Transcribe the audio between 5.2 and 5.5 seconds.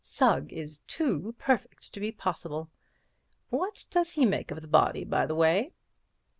the